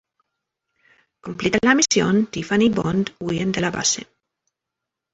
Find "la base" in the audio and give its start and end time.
3.61-4.07